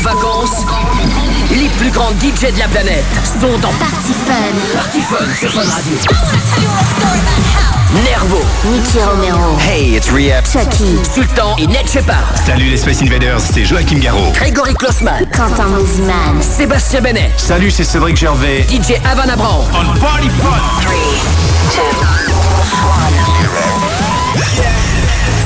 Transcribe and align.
vos 0.00 0.08
vacances, 0.08 0.64
les 1.50 1.68
plus 1.78 1.90
grands 1.90 2.12
DJ 2.12 2.52
de 2.52 2.58
la 2.58 2.68
planète 2.68 3.04
sont 3.40 3.58
dans 3.58 3.72
Party 3.72 4.12
Fun. 4.26 4.32
Party 4.74 5.00
Fun 5.00 5.34
sur 5.38 5.50
Fun 5.50 5.68
Radio. 5.68 5.96
Nervo, 8.04 8.40
Nicky 8.70 8.98
Romero. 9.00 9.58
Hey, 9.58 9.96
it's 9.96 10.10
Rehab. 10.10 10.44
Chucky. 10.46 10.96
Sultan 11.12 11.56
et 11.58 11.66
Ned 11.66 11.88
Shepard. 11.88 12.34
Salut 12.46 12.70
les 12.70 12.76
Space 12.76 13.02
Invaders, 13.02 13.40
c'est 13.40 13.64
Joachim 13.64 13.98
Garraud. 13.98 14.32
Grégory 14.32 14.74
Klossman. 14.74 15.26
Quentin 15.34 15.66
Mosiman. 15.66 16.40
Sébastien 16.40 17.00
Benet. 17.00 17.32
Salut, 17.36 17.70
c'est 17.70 17.84
Cédric 17.84 18.16
Gervais. 18.16 18.64
DJ 18.70 18.94
Havana 19.04 19.36
Brown. 19.36 19.64
On 19.74 19.98
Party 19.98 20.28
Fun. 20.40 20.60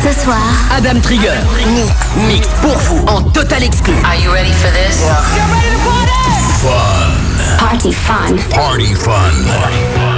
Ce 0.04 0.12
soir, 0.20 0.36
Adam 0.70 1.00
Trigger. 1.00 1.32
Mix. 1.72 1.90
Mix 2.28 2.46
pour 2.60 2.76
vous 2.76 3.06
en 3.06 3.22
total 3.22 3.62
exclu. 3.62 3.94
Are 4.04 4.14
you 4.14 4.30
ready 4.30 4.52
for 4.52 4.70
this? 4.70 5.00
Party 7.58 7.92
Fun. 7.92 8.36
Party 8.50 8.94
Fun. 8.94 9.12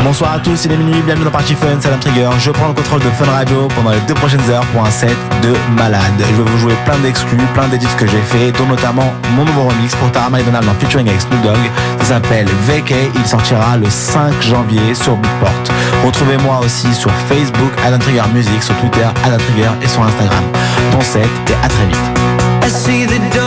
Bonsoir 0.04 0.34
à 0.34 0.38
tous, 0.38 0.64
il 0.64 0.72
est 0.72 0.76
minuit, 0.76 1.02
bienvenue 1.02 1.24
dans 1.24 1.30
Party 1.30 1.54
Fun, 1.54 1.76
c'est 1.80 1.88
Adam 1.88 1.98
Trigger. 1.98 2.30
Je 2.38 2.50
prends 2.50 2.68
le 2.68 2.74
contrôle 2.74 3.00
de 3.00 3.10
Fun 3.10 3.30
Radio 3.30 3.68
pendant 3.74 3.90
les 3.90 4.00
deux 4.00 4.14
prochaines 4.14 4.48
heures 4.50 4.64
pour 4.66 4.84
un 4.84 4.90
set 4.90 5.16
de 5.42 5.52
malade. 5.76 6.02
Je 6.18 6.42
vais 6.42 6.50
vous 6.50 6.58
jouer 6.58 6.74
plein 6.84 6.98
d'exclus, 6.98 7.36
plein 7.54 7.68
d'édits 7.68 7.86
que 7.98 8.06
j'ai 8.06 8.20
fait, 8.20 8.52
dont 8.52 8.66
notamment 8.66 9.12
mon 9.36 9.44
nouveau 9.44 9.64
remix 9.64 9.94
pour 9.96 10.10
Tara 10.12 10.30
Donald 10.30 10.68
en 10.68 10.74
featuring 10.74 11.08
avec 11.08 11.20
Snoop 11.20 11.42
Dogg. 11.42 11.58
Ça 12.00 12.06
s'appelle 12.06 12.46
VK, 12.66 12.94
il 13.14 13.26
sortira 13.26 13.76
le 13.76 13.88
5 13.88 14.42
janvier 14.42 14.94
sur 14.94 15.16
Beatport. 15.16 15.50
Retrouvez-moi 16.04 16.60
aussi 16.64 16.92
sur 16.94 17.10
Facebook, 17.28 17.72
Adam 17.84 17.98
Trigger 17.98 18.22
Music, 18.32 18.62
sur 18.62 18.76
Twitter, 18.76 19.06
Adam 19.24 19.38
Trigger 19.38 19.70
et 19.82 19.88
sur 19.88 20.02
Instagram. 20.02 20.44
Bon 20.92 21.00
set 21.00 21.28
et 21.48 21.64
à 21.64 21.68
très 21.68 21.86
vite. 21.86 23.45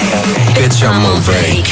Bitch, 0.55 0.83
I'm 0.87 1.05
on 1.07 1.23
break. 1.23 1.65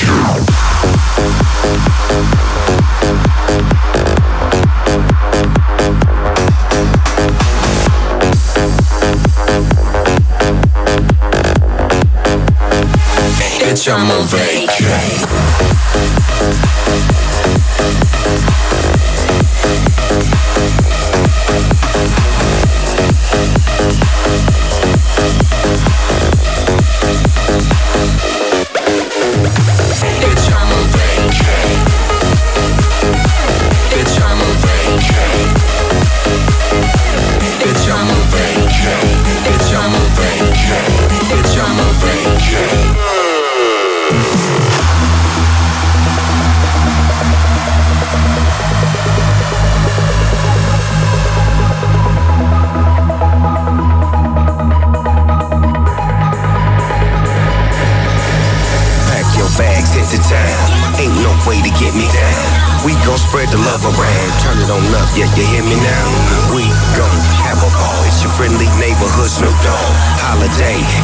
Bitch, 13.61 13.93
I'm 13.93 14.11
on 14.11 14.29
break. 14.29 14.46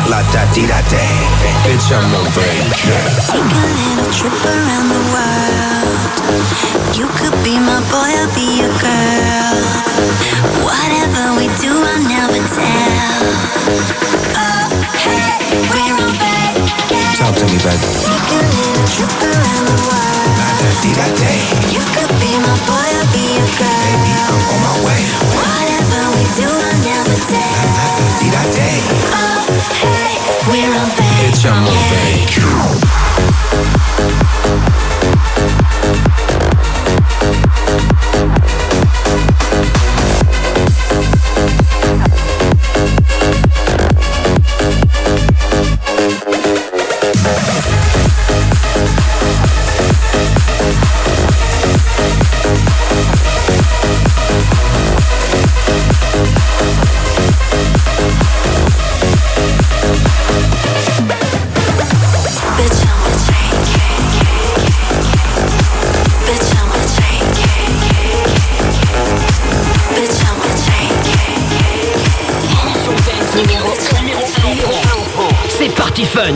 La 0.06 0.22
da 0.32 0.44
di 0.52 0.66
da. 0.66 0.80
Bitch, 1.64 1.92
I'm 1.92 2.12
a 2.12 2.22
break. 2.34 2.66
Taking 3.30 3.98
a 3.98 4.08
trip 4.12 4.44
around 4.44 4.88
the 4.90 5.02
world. 5.14 6.00
You 6.96 7.06
could 7.18 7.36
be 7.44 7.58
my 7.58 7.80
boy, 7.90 8.10
I'll 8.20 8.34
be 8.34 8.58
your 8.58 8.74
girl. 8.82 9.56
Whatever 10.66 11.38
we 11.38 11.46
do, 11.62 11.70
I'll 11.70 12.02
never 12.02 12.40
tell. 12.50 13.22
Oh, 14.34 14.66
hey, 15.06 15.38
we're 15.70 15.94
on 15.94 16.10
vacation. 16.18 17.16
Talk 17.22 17.34
to 17.38 17.44
me, 17.46 17.58
baby. 17.62 17.86
Taking 18.02 18.74
a 18.74 18.86
trip 18.90 19.14
around 19.22 19.64
the 19.70 19.78
world. 19.86 20.30
La 20.38 20.50
da 20.58 20.68
di 20.82 20.90
da. 20.98 21.06
You 21.70 21.82
could 21.94 22.12
be 22.18 22.32
my 22.42 22.56
boy, 22.66 22.90
I'll 22.98 23.06
be 23.14 23.24
your 23.38 23.50
girl. 23.54 23.86
Baby, 23.86 24.12
I'm 24.18 24.34
on 24.50 24.58
my 24.66 24.74
way. 24.82 25.00
Whatever 25.30 26.00
we 26.16 26.22
do, 26.34 26.48
I'll 26.50 26.80
never 26.82 27.16
tell. 27.30 27.64
La 27.78 27.86
da 27.86 28.42
di 28.50 28.60
da. 29.06 29.11
Deixa 31.42 31.56
a 31.56 31.60
mão, 31.60 31.72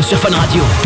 sur 0.06 0.16
Fun 0.18 0.36
Radio. 0.36 0.85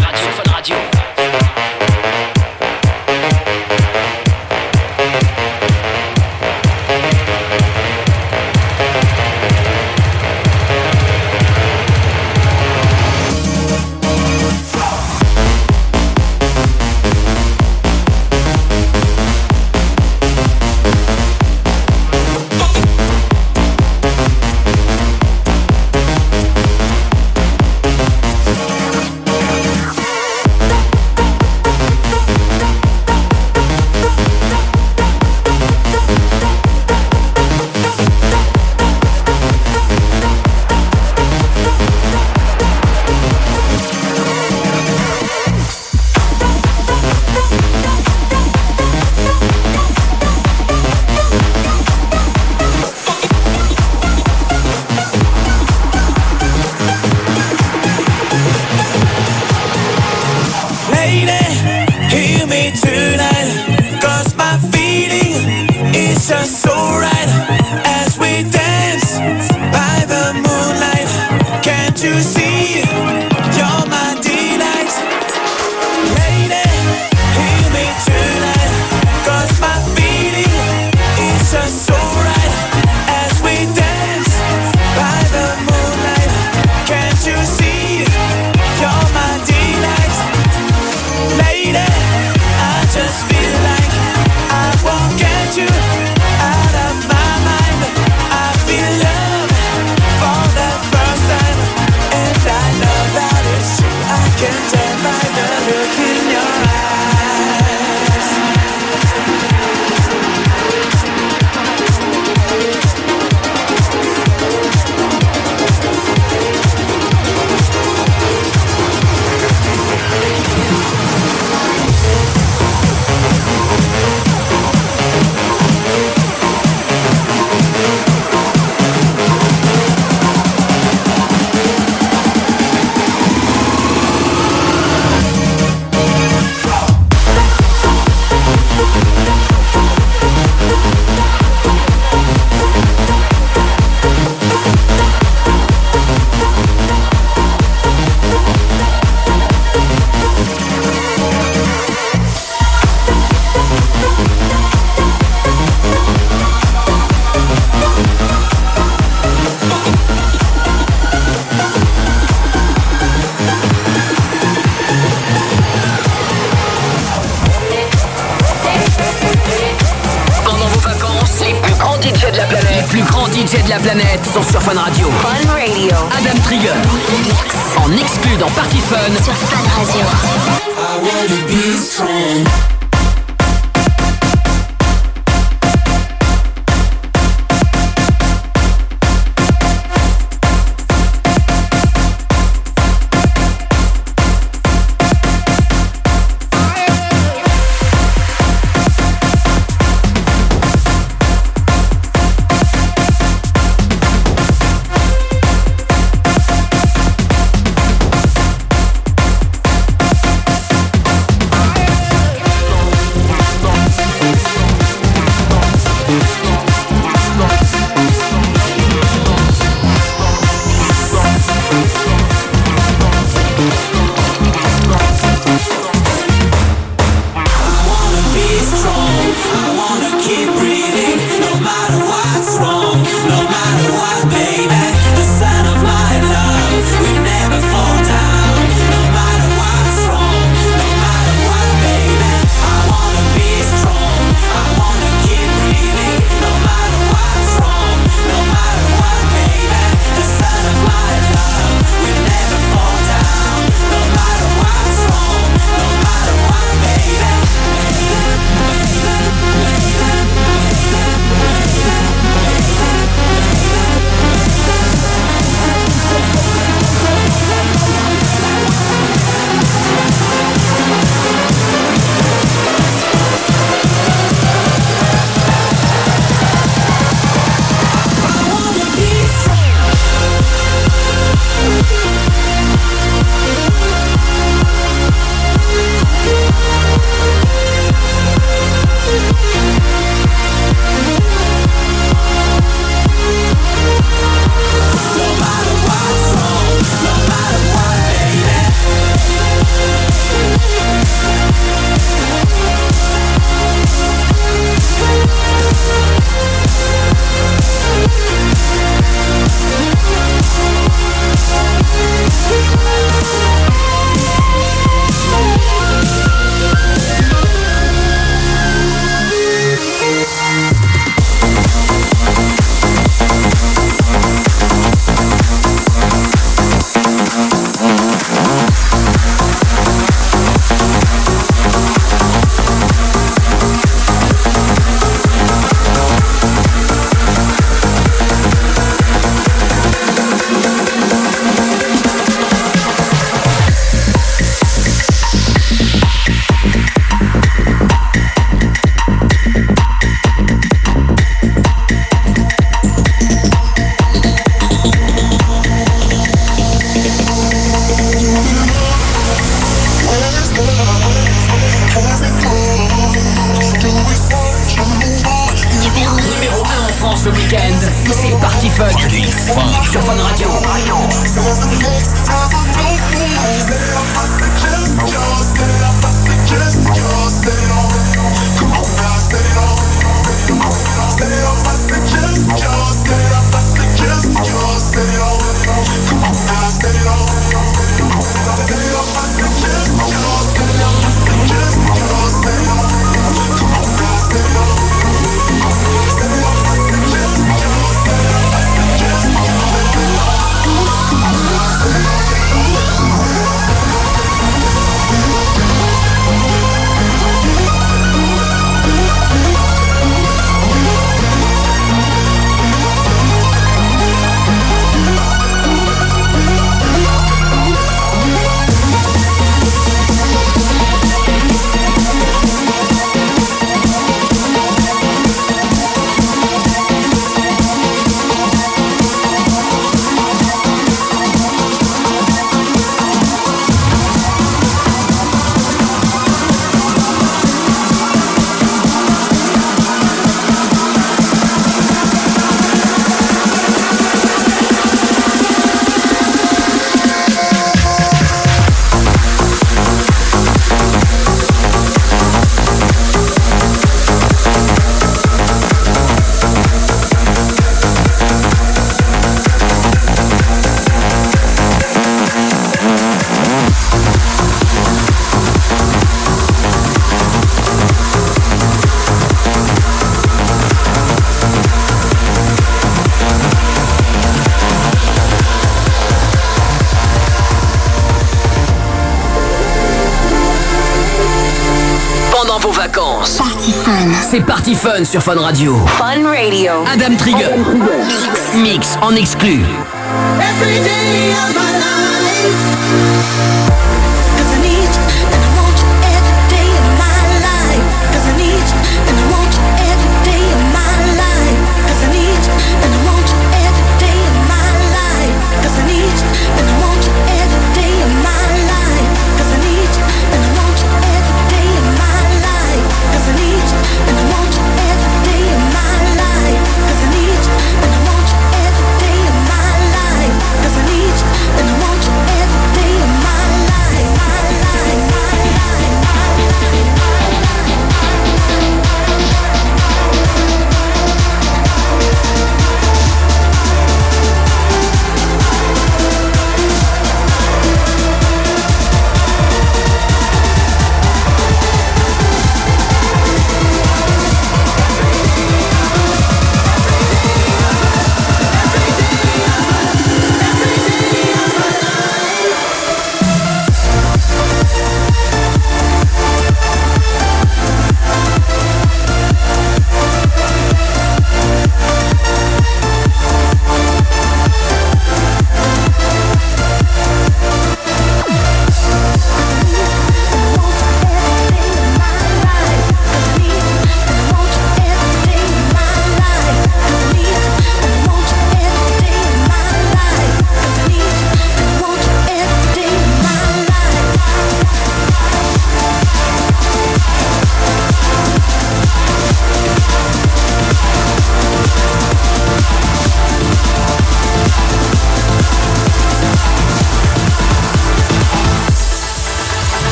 C'est 484.30 484.40
parti 484.40 484.74
Fun 484.74 485.04
sur 485.04 485.22
Fun 485.22 485.34
Radio. 485.34 485.76
Fun 485.86 486.24
Radio. 486.24 486.72
Adam 486.90 487.14
Trigger. 487.16 487.44
Adam 487.44 487.64
Trigger. 487.64 488.62
Mix 488.62 488.96
en 489.02 489.14
exclu. 489.14 489.60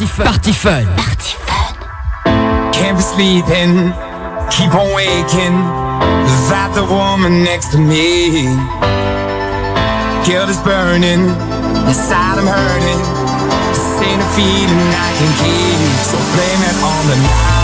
Party 0.00 0.12
Fun. 0.12 0.26
Party 0.26 0.52
Fun. 0.52 0.86
Party 0.96 1.36
Fun. 1.44 2.72
Can't 2.72 2.96
be 2.96 3.04
sleeping, 3.04 3.92
keep 4.48 4.72
on 4.72 4.88
waking. 4.96 5.52
Is 6.24 6.48
that 6.48 6.72
the 6.72 6.88
woman 6.88 7.44
next 7.44 7.68
to 7.72 7.78
me? 7.78 8.48
Guilt 10.24 10.48
is 10.48 10.56
burning, 10.64 11.28
inside 11.84 12.40
I'm 12.40 12.48
hurting. 12.48 13.00
This 13.76 14.00
ain't 14.00 14.24
a 14.24 14.28
feeling 14.32 14.88
I 14.88 15.12
can 15.20 15.32
keep, 15.36 15.80
so 16.08 16.16
blame 16.32 16.62
it 16.64 16.76
on 16.80 17.02
the 17.04 17.16
night. 17.20 17.59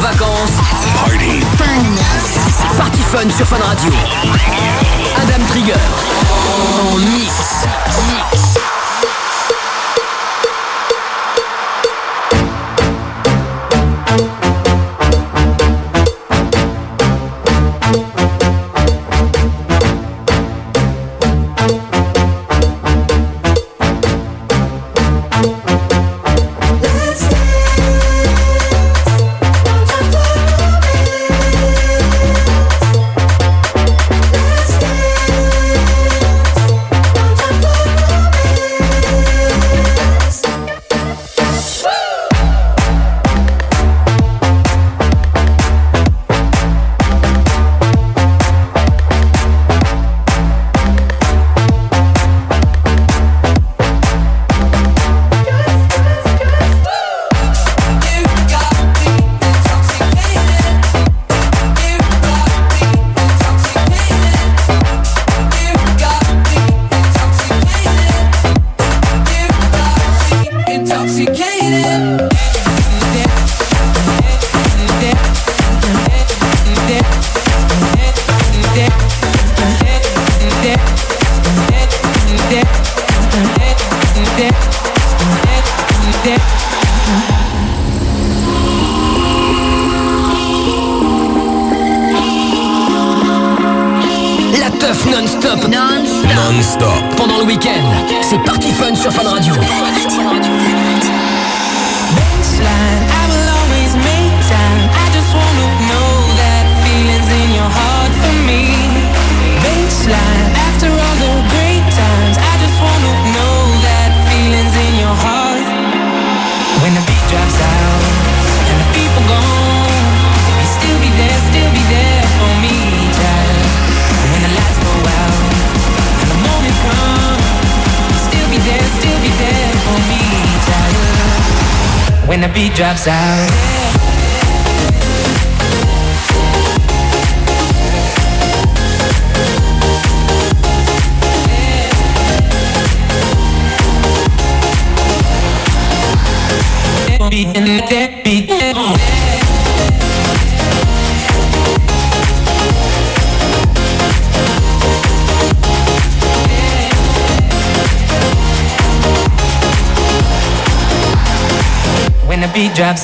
vacances. 0.00 0.60
Party. 0.94 1.40
Fun. 1.56 2.76
Party 2.76 3.02
Fun 3.02 3.30
sur 3.30 3.46
Fun 3.46 3.58
Radio. 3.58 3.92
Adam 5.16 5.44
Trigger. 5.48 5.74
En 6.80 6.98
mix. 6.98 7.57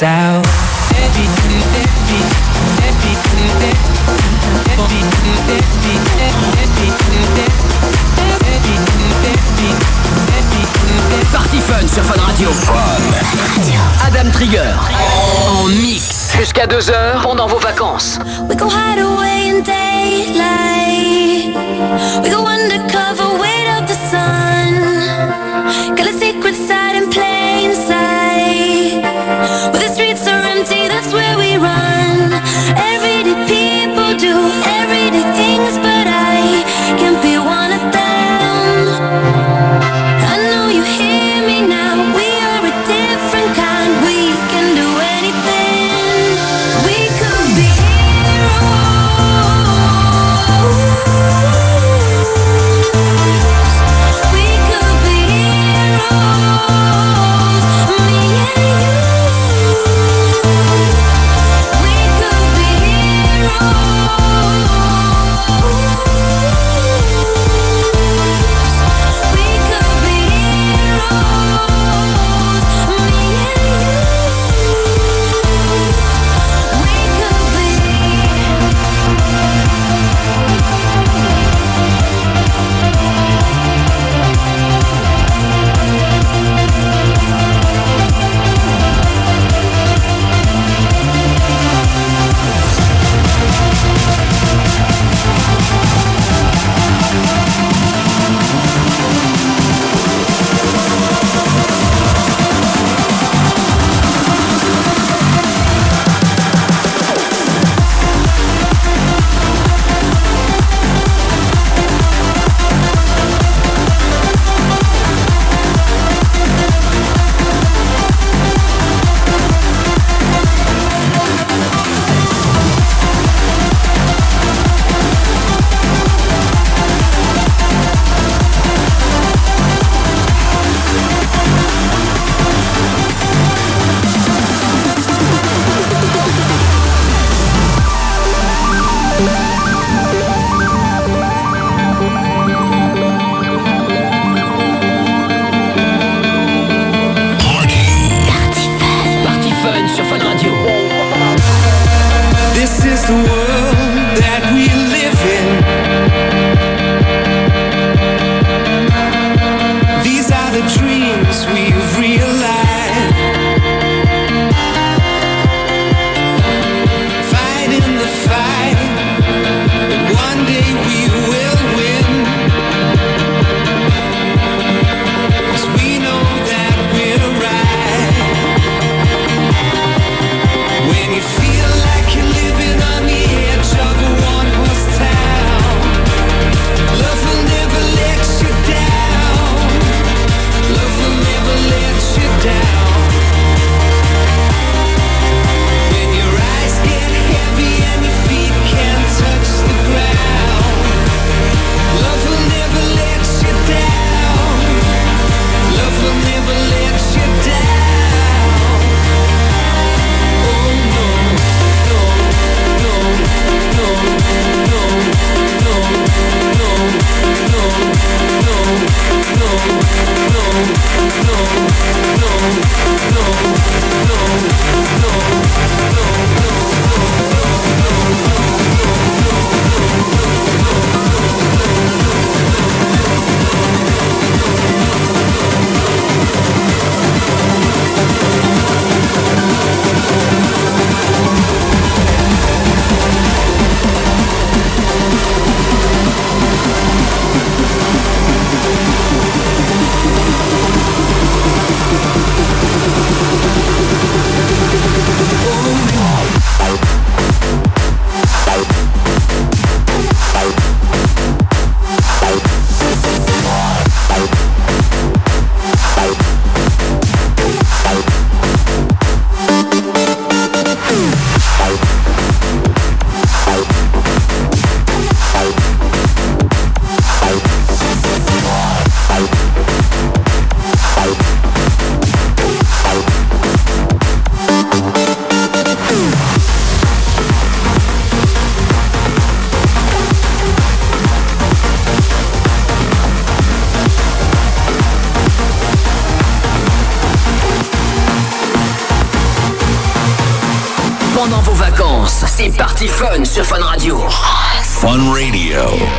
out. 0.02 0.33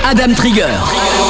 Adam 0.06 0.36
Trigger 0.36 1.25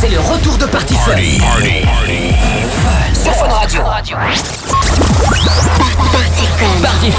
c'est 0.00 0.08
le 0.08 0.18
retour 0.18 0.56
de 0.56 0.64
Party 0.64 0.94
Sur 0.94 1.14
Fun 3.34 3.48
Radio. 3.48 3.82
Party 6.82 7.12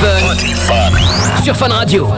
Sur 1.44 1.56
Fun 1.56 1.68
Radio. 1.68 2.12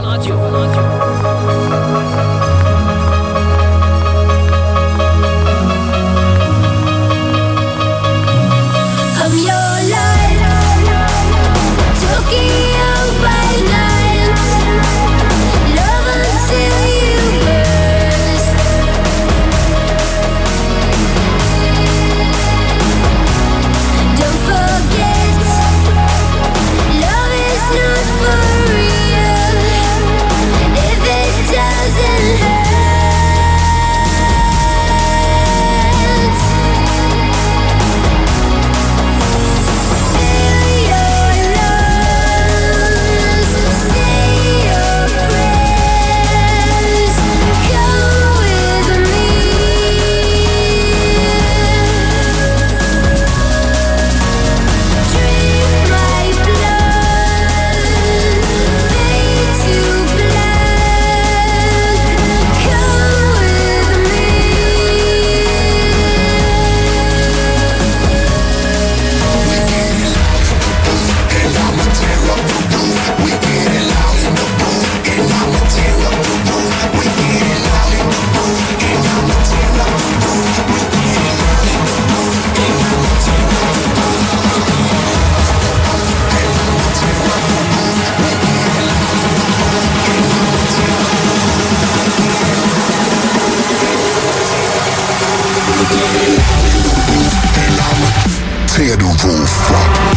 roll 99.20 99.46
fuck. 99.46 100.11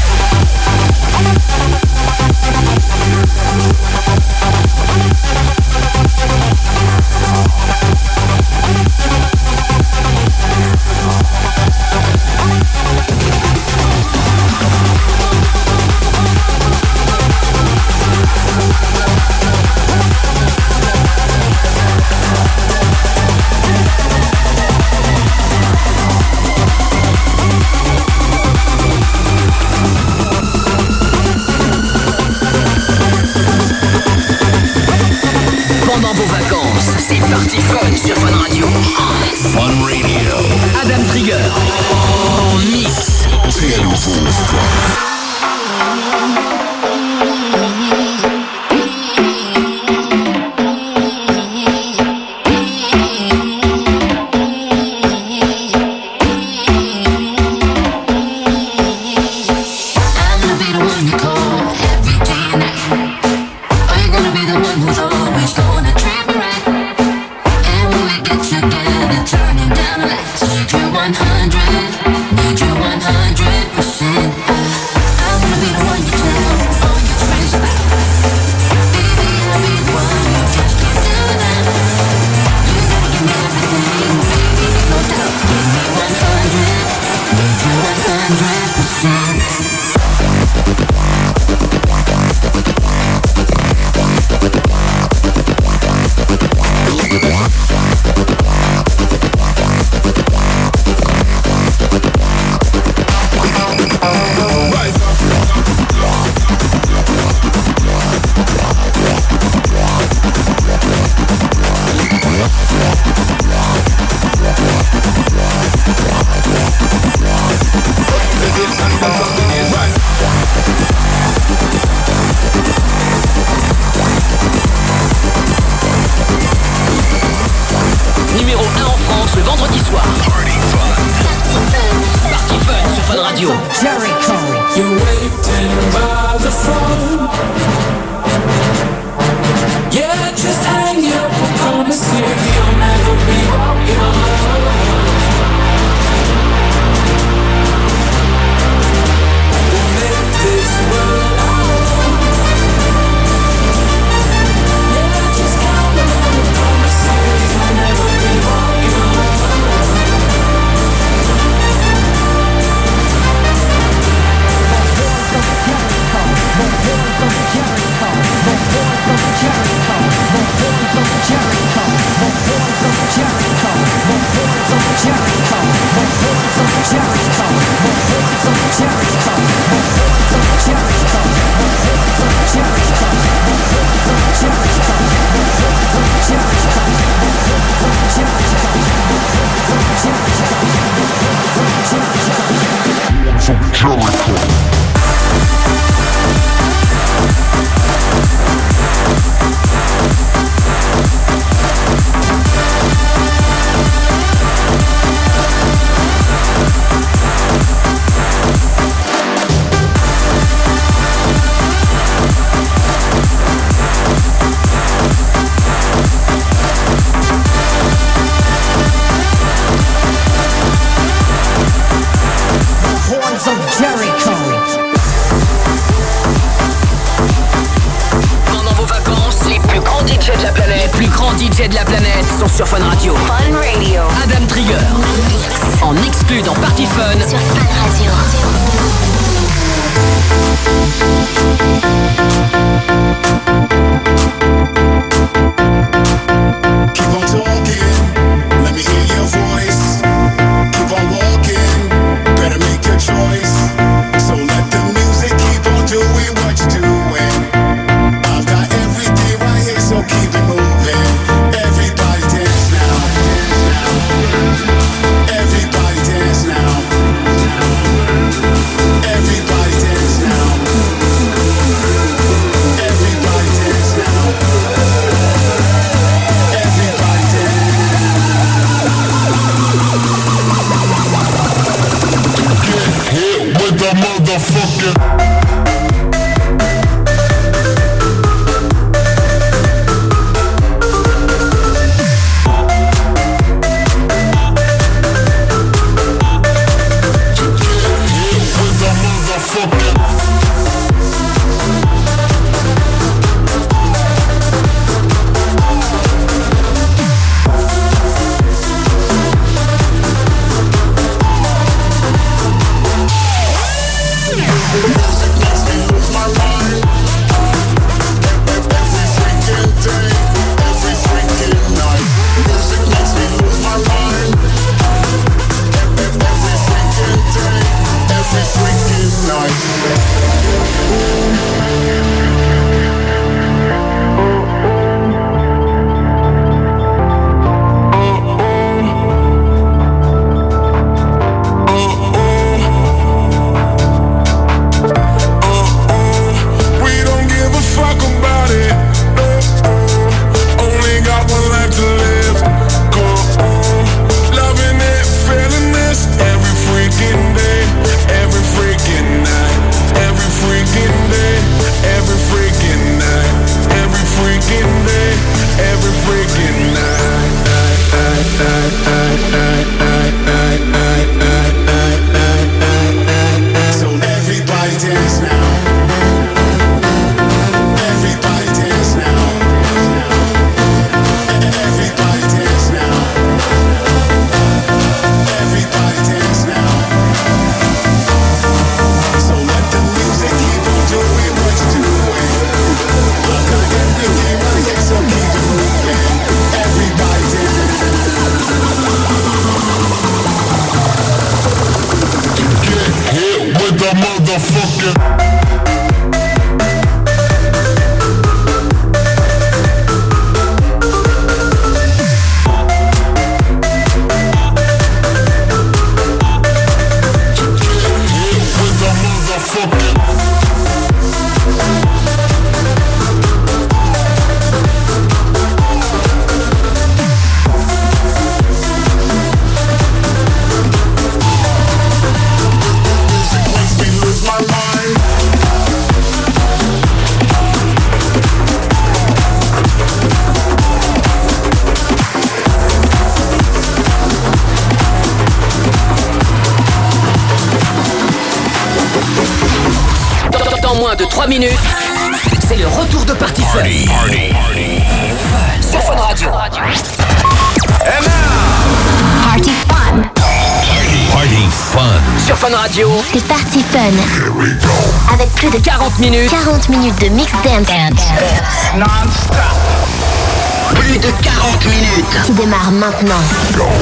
Maintenant. 473.04 473.75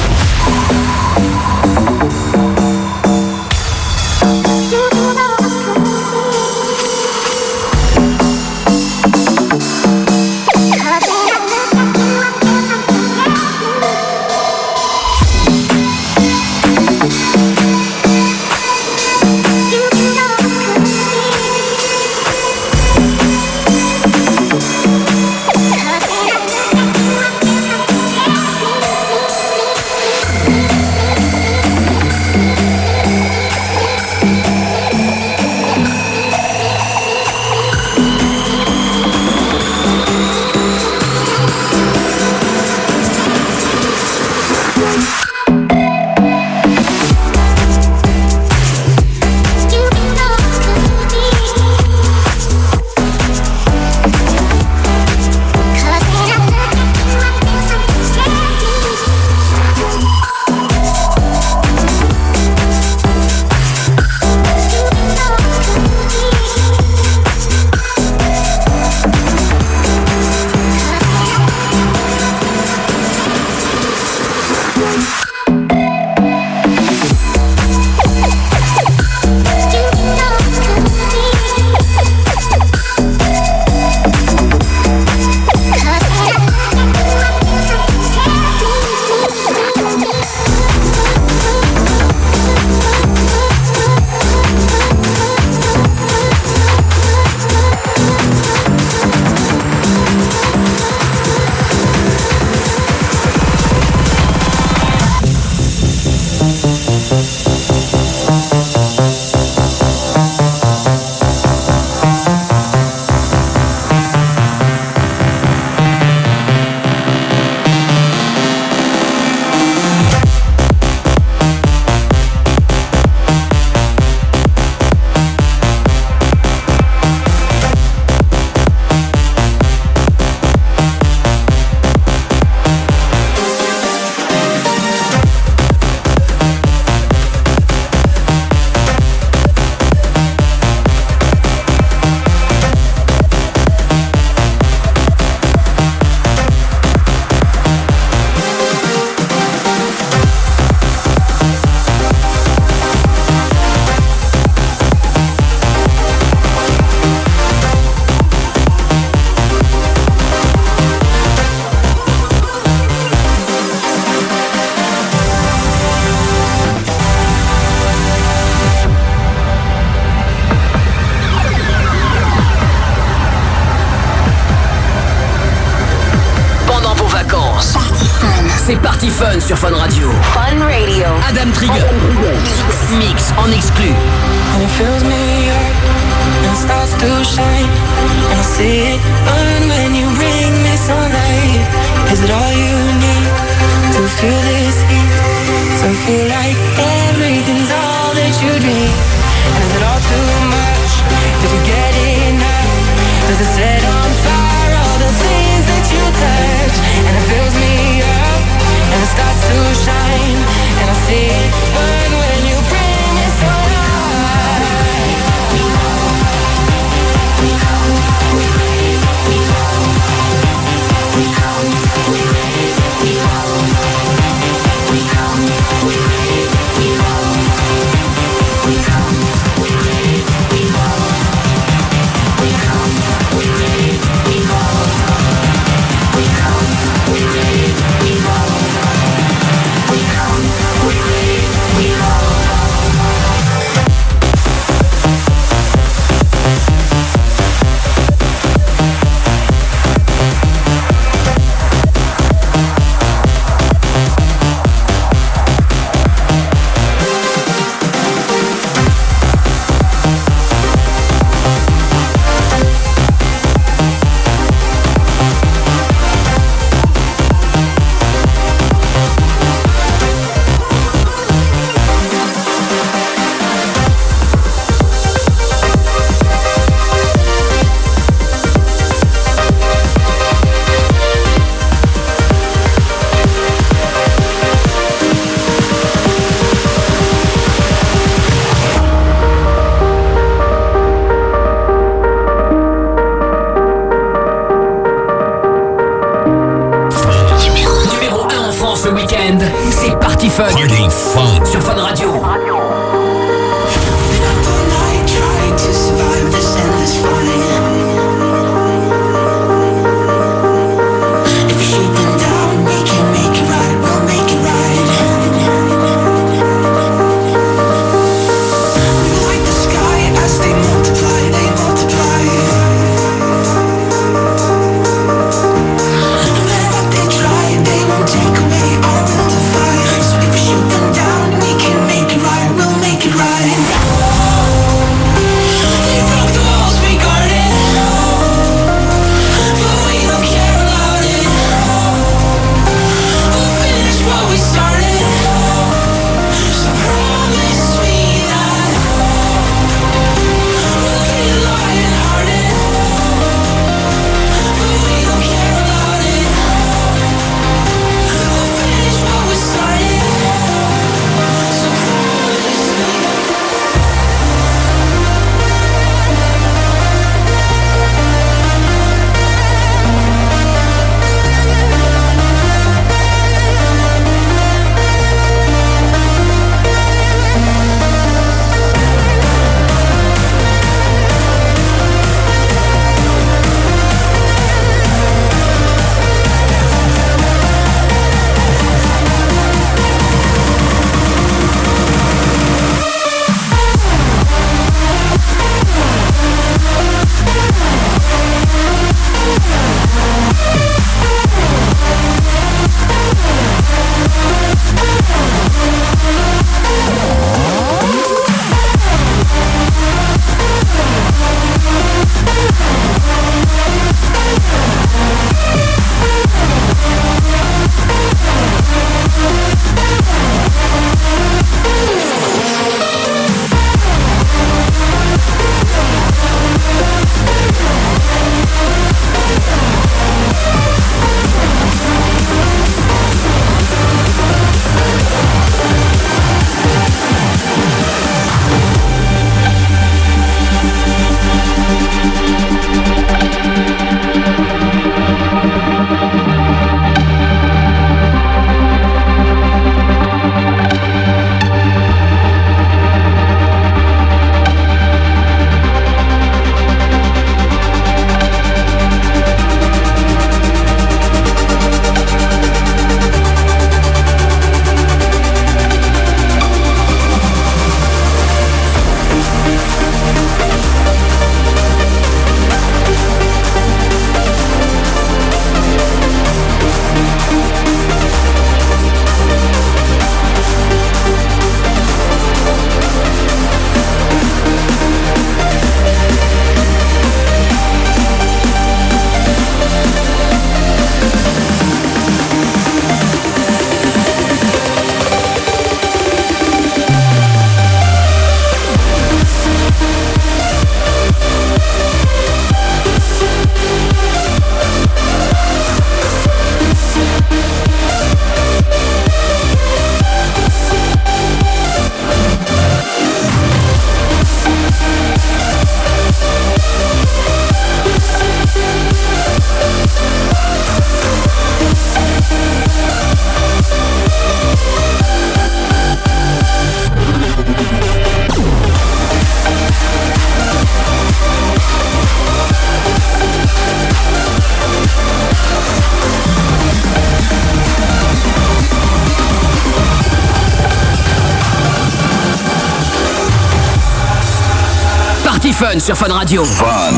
Fun 545.84 545.96
sur 545.96 545.98
Fun 545.98 546.14
Radio. 546.14 546.46
Fun. 546.46 546.94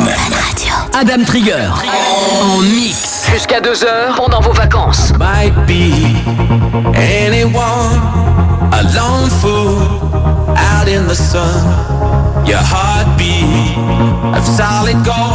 Adam 0.94 1.24
Trigger. 1.26 1.70
En 2.44 2.60
mix. 2.60 3.26
Jusqu'à 3.34 3.60
2h 3.60 4.16
pendant 4.16 4.42
vos 4.42 4.54
vacances. 4.54 5.12
might 5.18 5.56
be 5.66 6.16
anyone, 6.94 8.00
a 8.72 8.84
lone 8.94 9.30
fool 9.42 9.82
out 10.56 10.88
in 10.88 11.08
the 11.08 11.16
sun. 11.16 11.66
Your 12.46 12.60
heartbeat 12.60 13.76
of 14.36 14.46
solid 14.46 15.04
gold. 15.04 15.35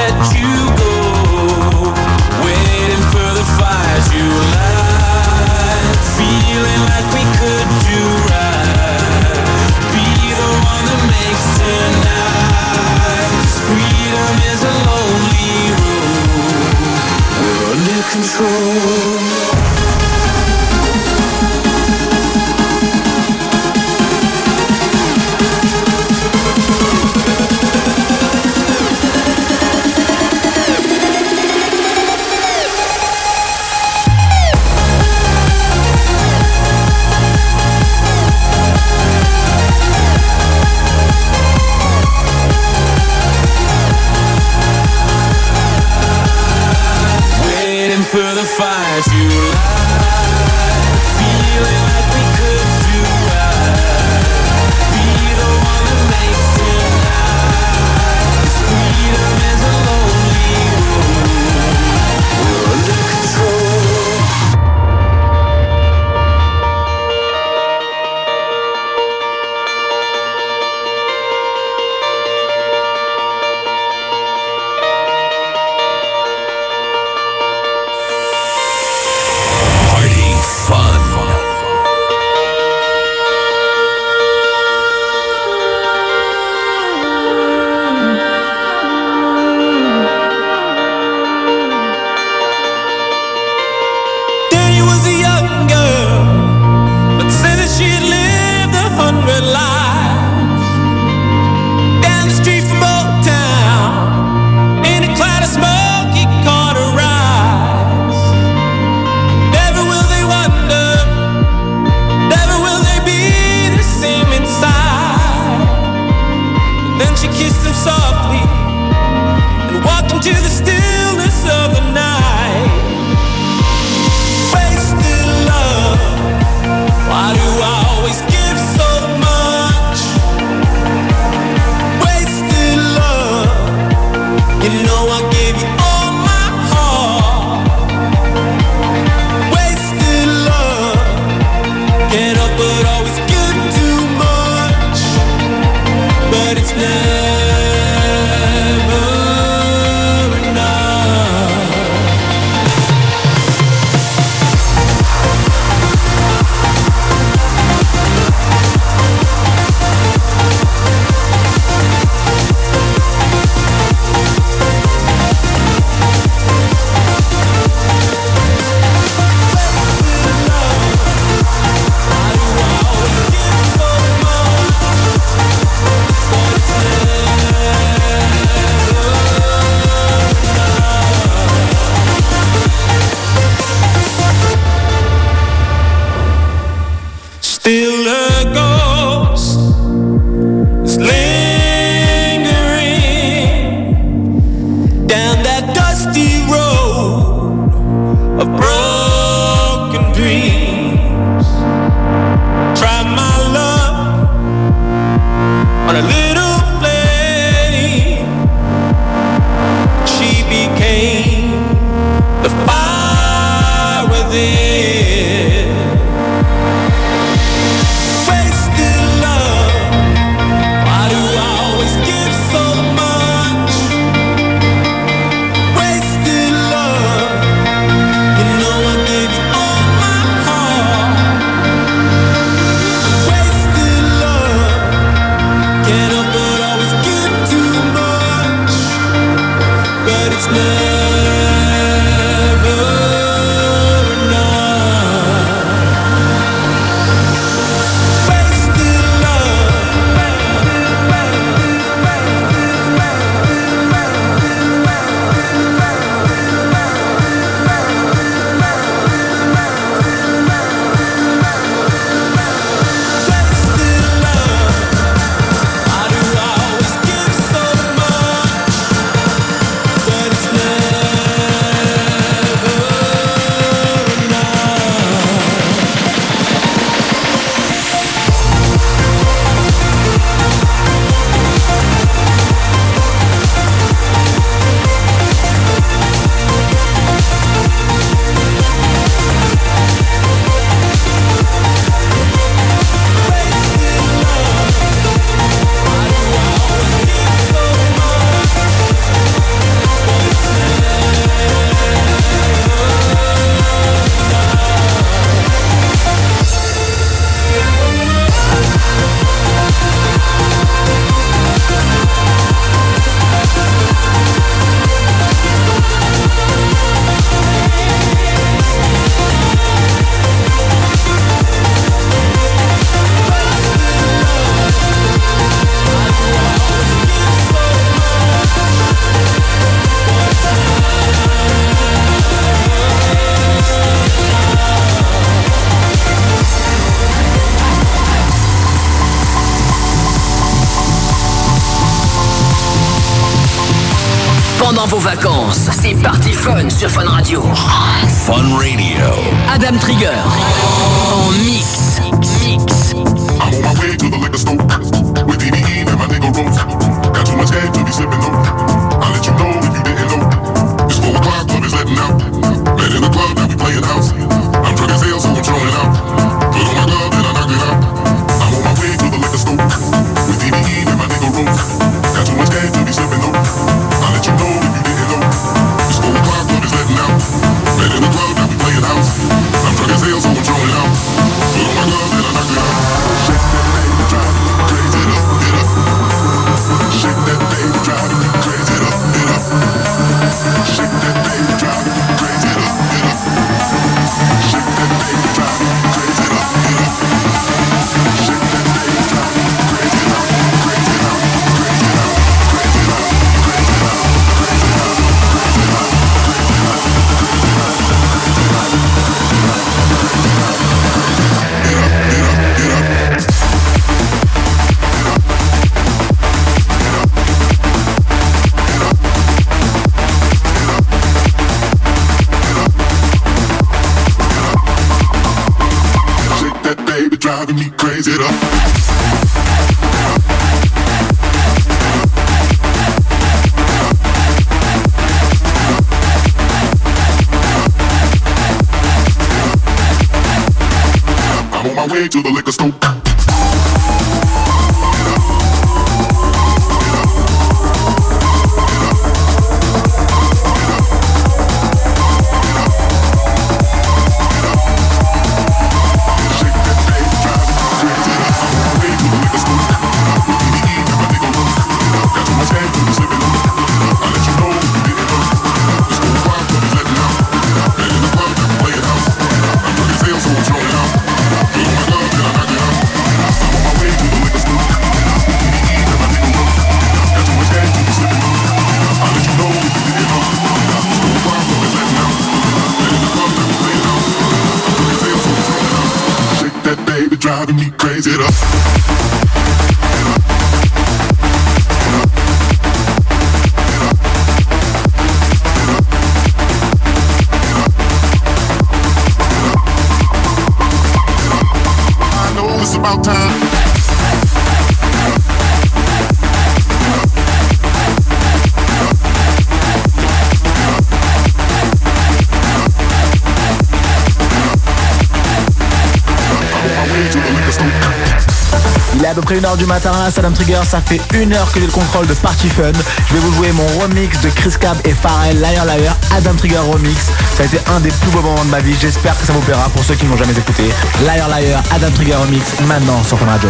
peu 519.21 519.39
près 519.39 519.39
1h 519.39 519.57
du 519.57 519.65
matin, 519.65 519.91
Saddam 520.09 520.33
Trigger, 520.33 520.61
ça 520.63 520.81
fait 520.81 521.01
une 521.13 521.33
heure 521.33 521.51
que 521.51 521.59
j'ai 521.59 521.65
le 521.65 521.71
contrôle 521.71 522.07
de 522.07 522.13
Party 522.13 522.49
Fun. 522.49 522.71
Je 523.07 523.13
vais 523.13 523.19
vous 523.19 523.33
jouer 523.33 523.51
mon 523.51 523.67
remix 523.79 524.19
de 524.21 524.29
Chris 524.29 524.53
Cab 524.59 524.77
et 524.85 524.93
Pharrell, 524.93 525.39
Liar 525.39 525.65
Liar, 525.65 525.95
Adam 526.15 526.33
Trigger 526.35 526.59
remix. 526.59 526.97
Ça 527.35 527.43
a 527.43 527.45
été 527.45 527.59
un 527.67 527.79
des 527.79 527.89
plus 527.89 528.09
beaux 528.11 528.21
moments 528.21 528.43
de 528.43 528.49
ma 528.49 528.59
vie, 528.59 528.75
j'espère 528.79 529.17
que 529.19 529.25
ça 529.25 529.33
vous 529.33 529.41
plaira 529.41 529.69
pour 529.69 529.83
ceux 529.83 529.95
qui 529.95 530.05
ne 530.05 530.11
m'ont 530.11 530.17
jamais 530.17 530.33
écouté. 530.33 530.63
Liar 531.03 531.27
Liar, 531.27 531.61
Adam 531.71 531.91
Trigger 531.95 532.15
remix, 532.15 532.43
maintenant 532.67 533.03
sur 533.03 533.17
Fun 533.19 533.25
Radio. 533.25 533.49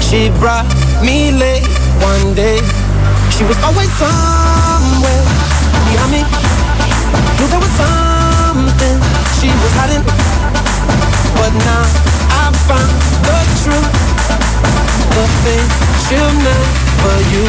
She 0.00 0.28
brought 0.38 0.66
me 1.02 1.30
late 1.30 1.66
one 2.02 2.34
day. 2.34 2.60
She 3.30 3.44
was 3.44 3.56
always 3.64 3.88
somewhere 4.82 5.22
behind 5.86 6.10
me. 6.12 6.22
Knew 7.38 7.48
there 7.52 7.62
was 7.62 7.74
something 7.82 8.96
she 9.38 9.48
was 9.62 9.72
hiding. 9.78 10.04
But 11.38 11.52
now 11.68 11.84
I 12.42 12.44
found 12.66 12.94
the 13.26 13.38
truth. 13.62 13.90
The 15.14 15.24
thing 15.42 15.66
she'll 16.04 16.34
never 16.46 17.16
you. 17.32 17.44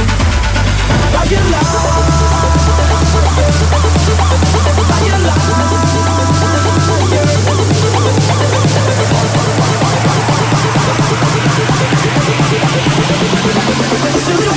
Why 1.13 1.23
you 1.31 1.39
It's 14.15 14.29
a 14.29 14.52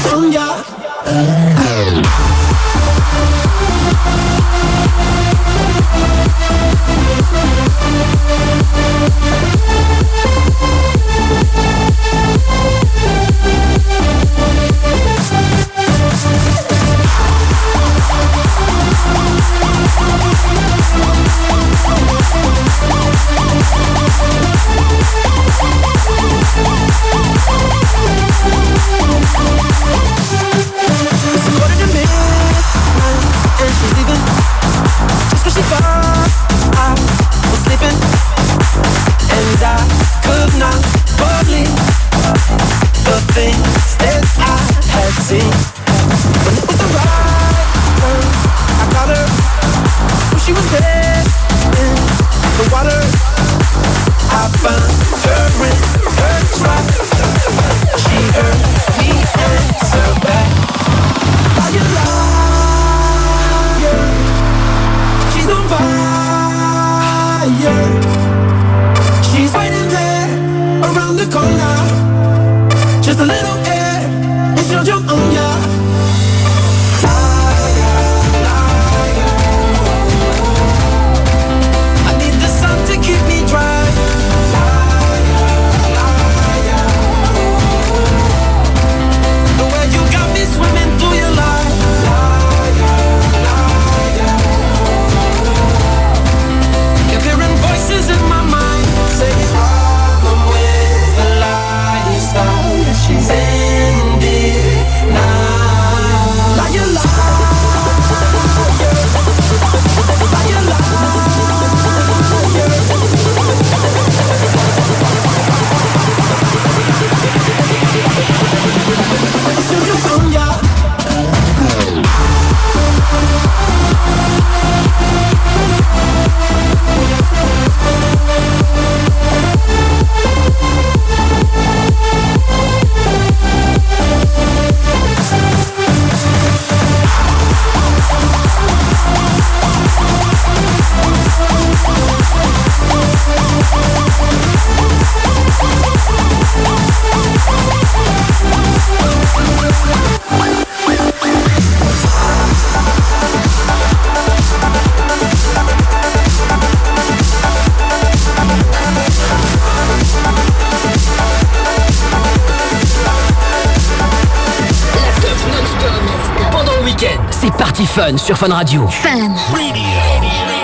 Party 168.26 168.40
Fun 168.40 168.66
sur 168.66 168.90
Fun 168.90 169.34
Radio. 169.52 169.82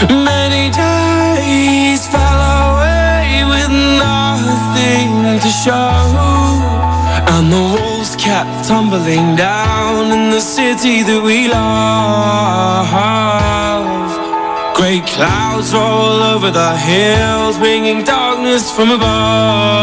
Many 0.08 0.72
days 0.72 2.08
fell 2.08 2.42
away 2.64 3.44
with 3.44 3.70
nothing 4.00 5.42
to 5.42 5.50
show. 5.50 6.08
And 7.28 7.52
the 7.52 7.60
walls 7.60 8.16
kept 8.16 8.66
tumbling 8.66 9.36
down 9.36 10.10
in 10.10 10.30
the 10.30 10.40
city 10.40 11.04
that 11.04 11.22
we 11.22 11.50
love. 11.50 12.88
Great 14.74 15.06
clouds 15.06 15.74
roll 15.74 16.24
over 16.34 16.50
the 16.50 16.78
hills, 16.78 17.58
bringing 17.58 18.06
darkness 18.06 18.72
from 18.72 18.92
above. 18.92 19.83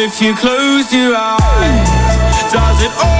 if 0.00 0.22
you 0.22 0.34
close 0.34 0.92
your 0.94 1.14
eyes? 1.14 2.50
Does 2.50 2.82
it 2.82 2.92
all? 3.04 3.19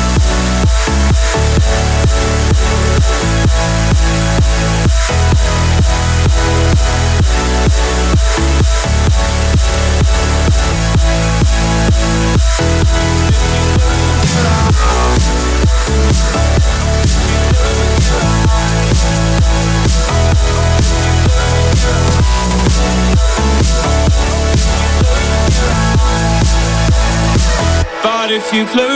you 28.61 28.90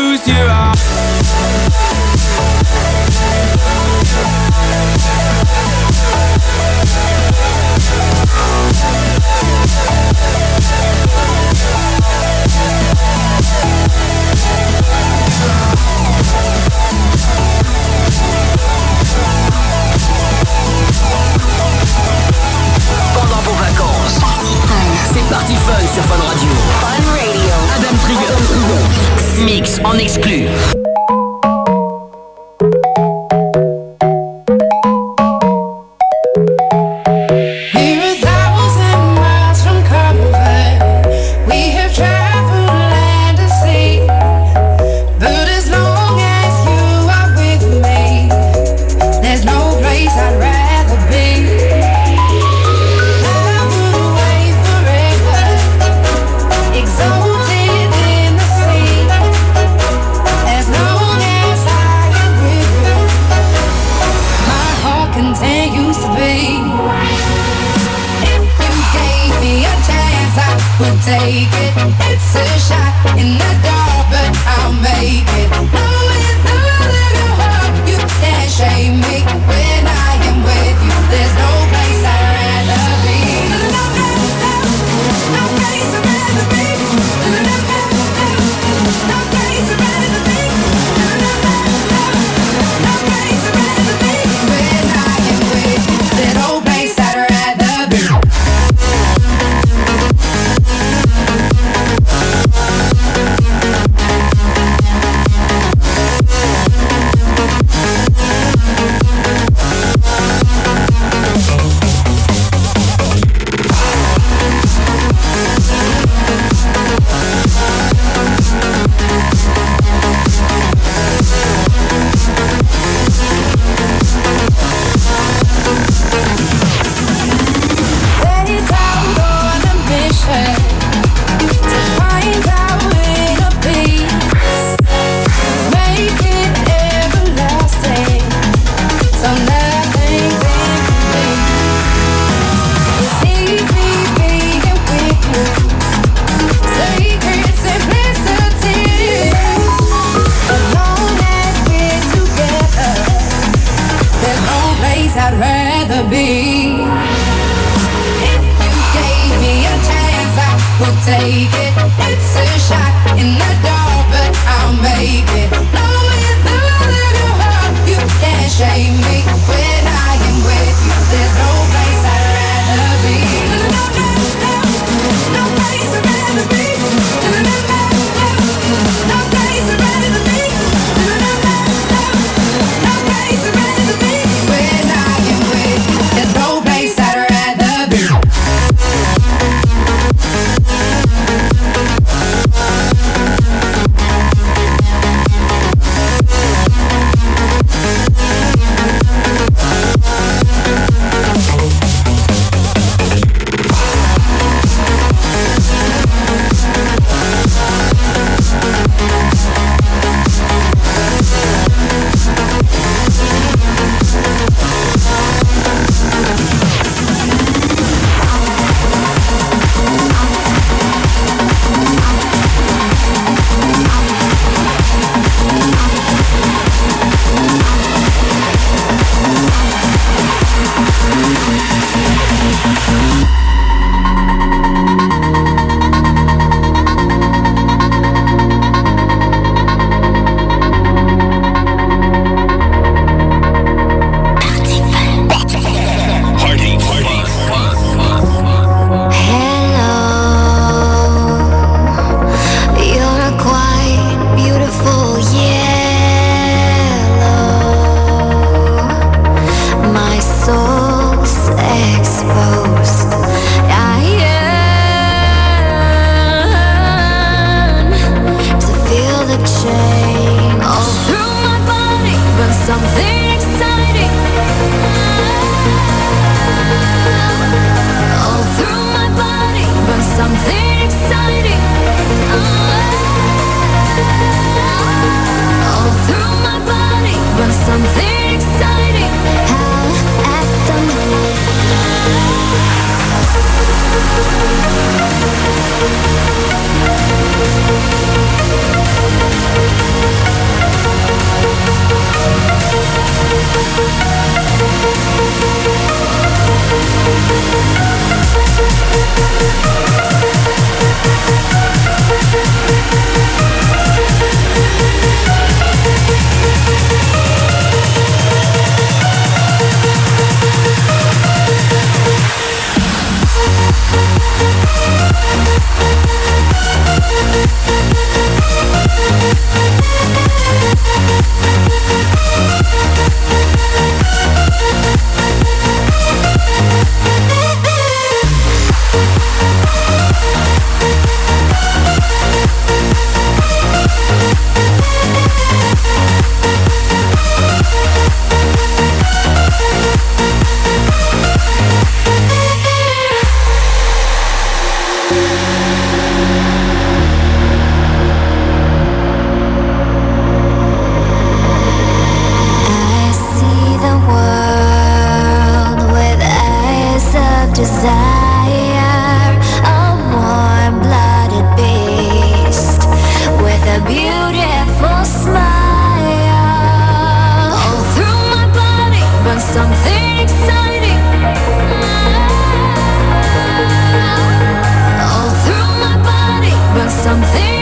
something 387.05 387.54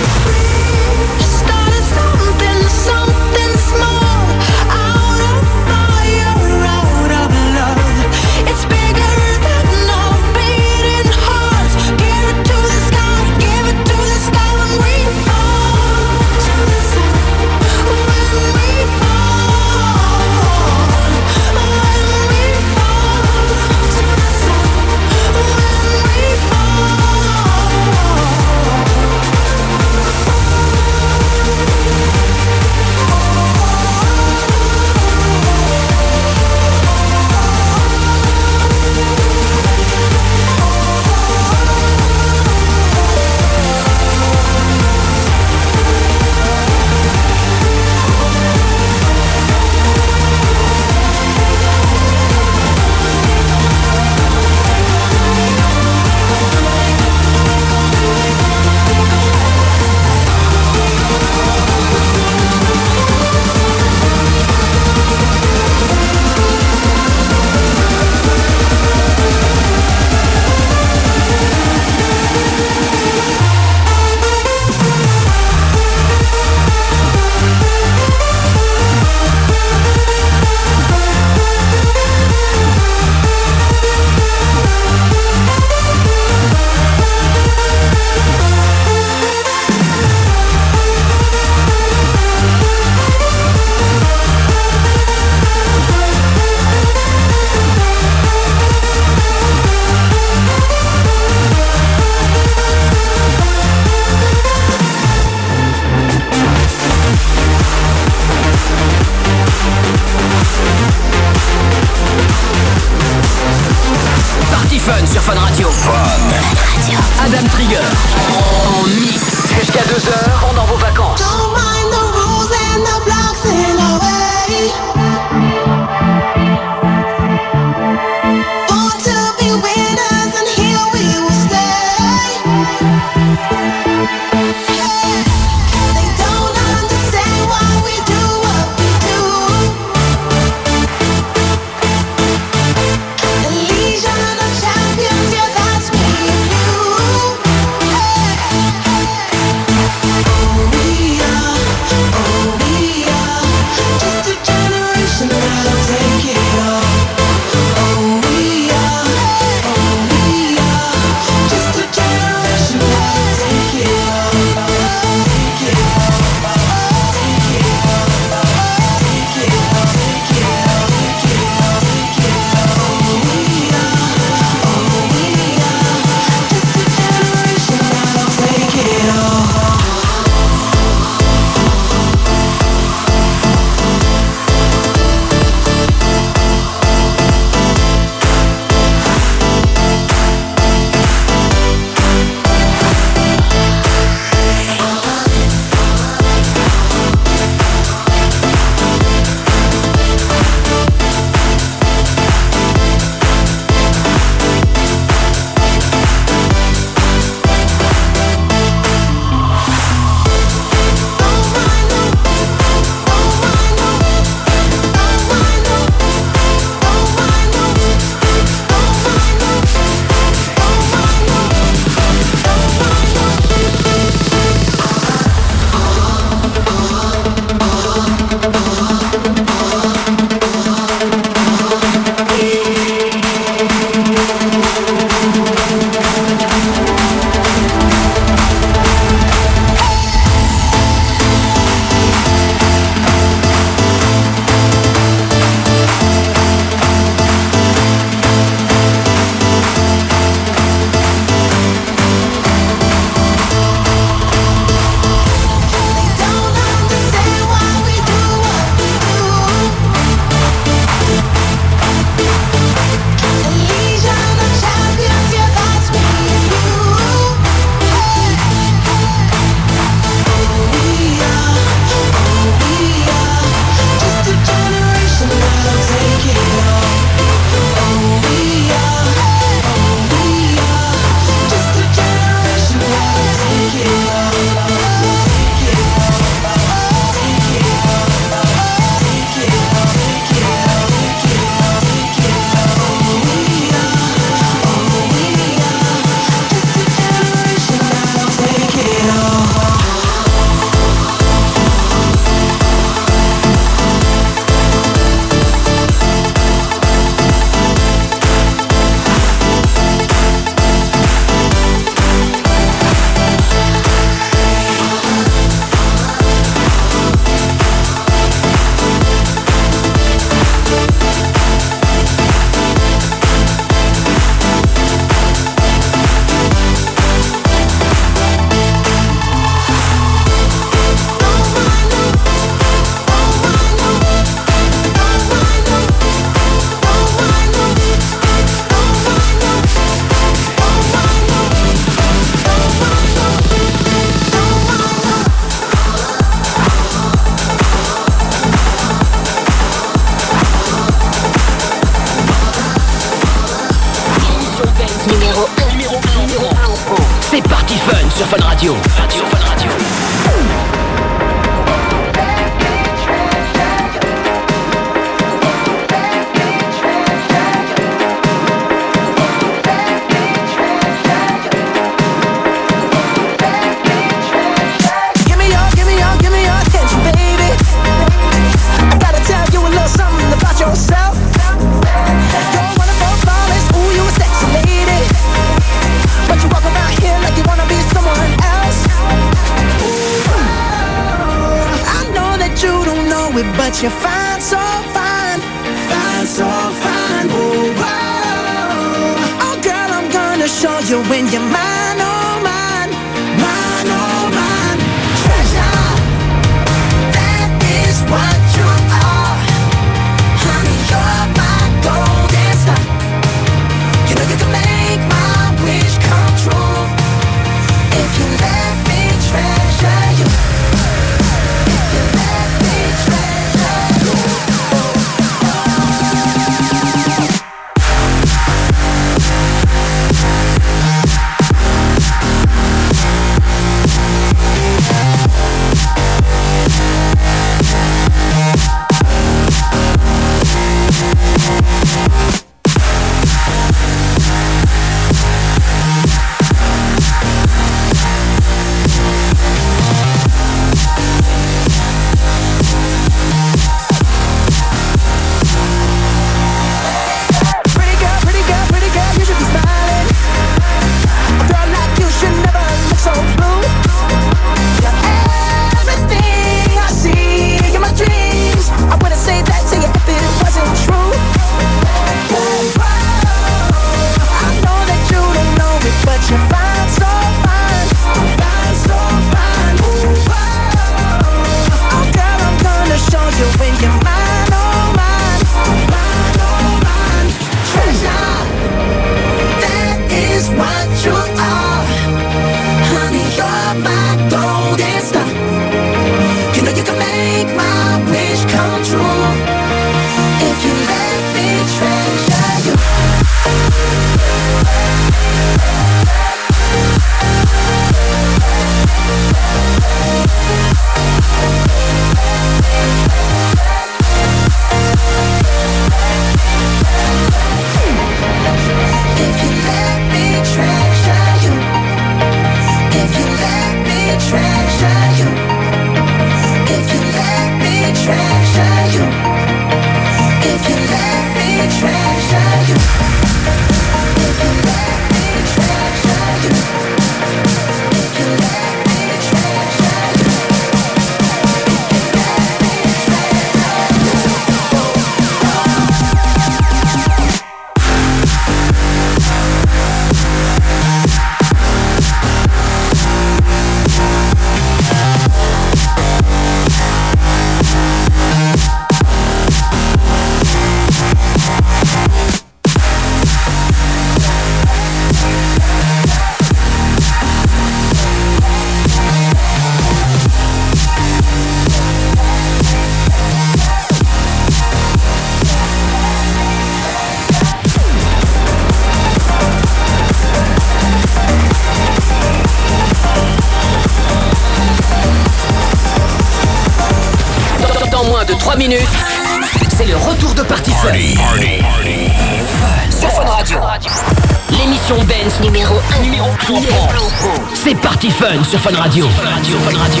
Fun 598.61 598.75
Radio. 598.75 599.09
Fun 599.09 599.25
Radio. 599.25 599.57
Fun 599.59 599.75
Radio. 599.75 600.00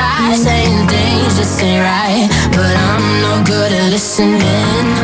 I 0.00 0.34
saying 0.34 0.88
things 0.88 1.36
just 1.38 1.62
ain't 1.62 1.82
right 1.82 2.28
But 2.52 2.74
I'm 2.76 3.04
no 3.22 3.44
good 3.44 3.72
at 3.72 3.90
listening. 3.90 4.97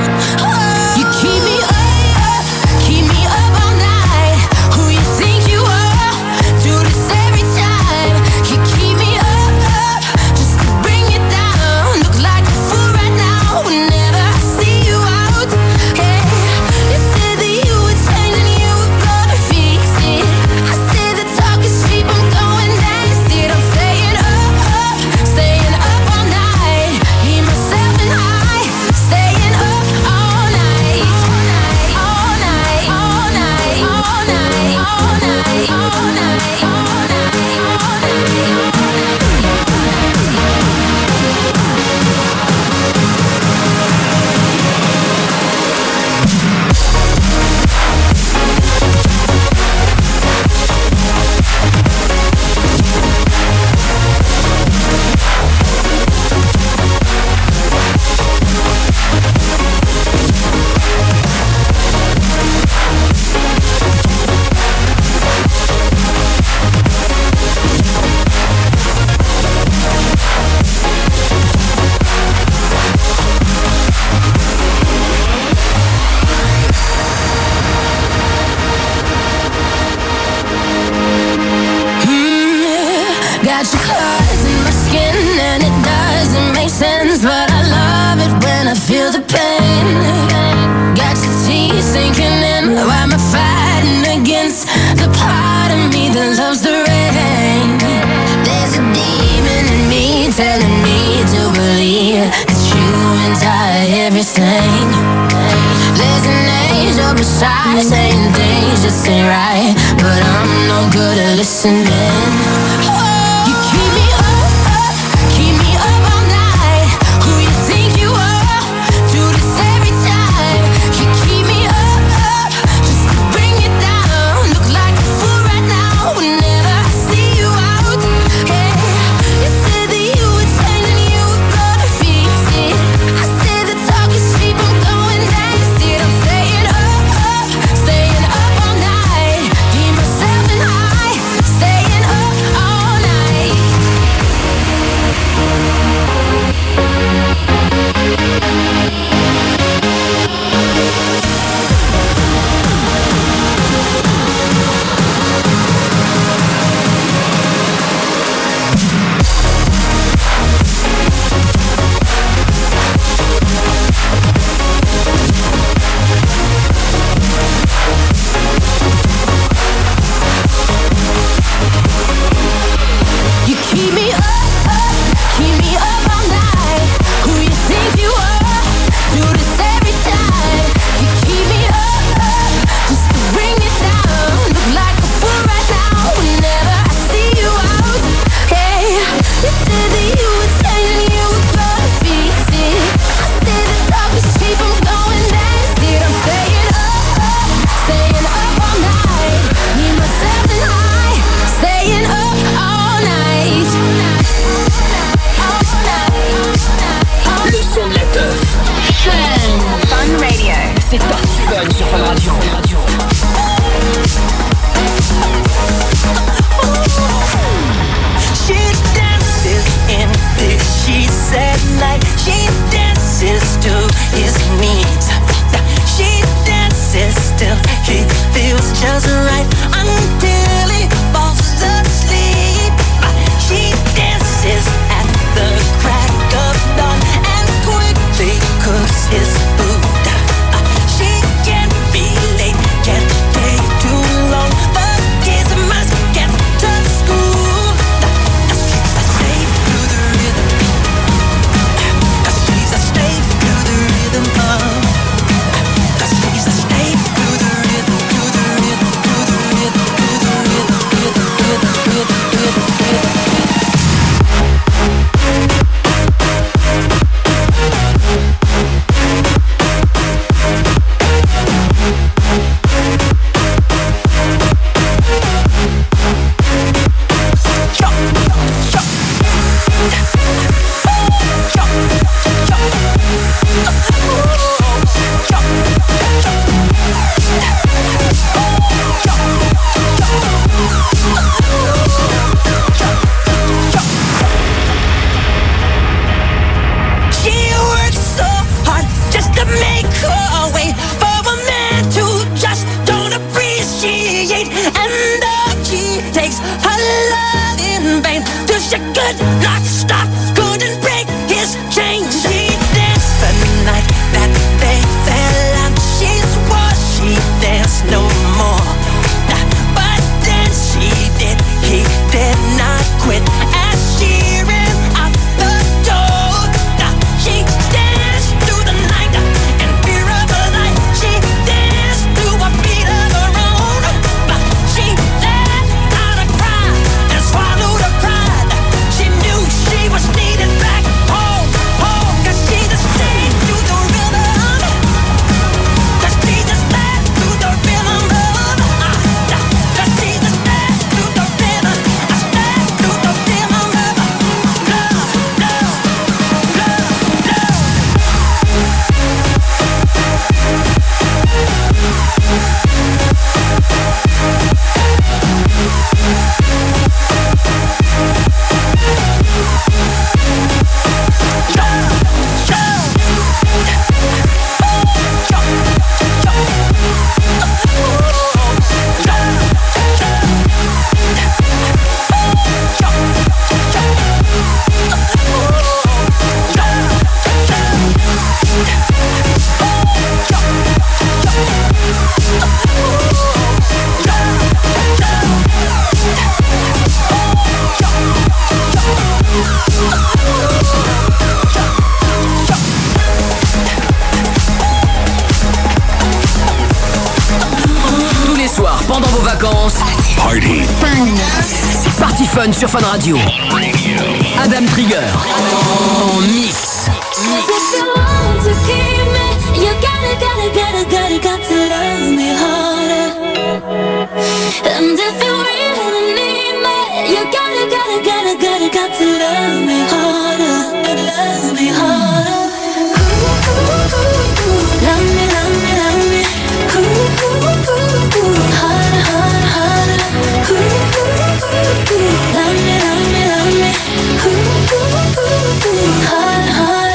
Fun 211.55 211.71
sur 211.71 211.87
Fun 211.87 212.03
Radio. 212.03 212.54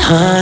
Harder. 0.10 0.39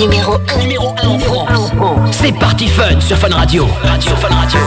Numéro 0.00 0.38
1. 0.48 0.56
Numéro 0.62 0.94
1 1.02 1.08
en 1.08 1.18
France. 1.18 1.72
C'est 2.10 2.32
Party 2.32 2.68
Fun 2.68 2.98
sur 3.00 3.18
Fun 3.18 3.28
Radio. 3.28 3.68
Radio 3.84 4.16
Fun 4.16 4.34
Radio. 4.34 4.58